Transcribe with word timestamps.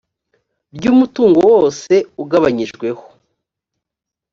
ry 0.75 0.85
umutungo 0.93 1.39
wose 1.51 1.93
ugabanyijweho 2.23 3.03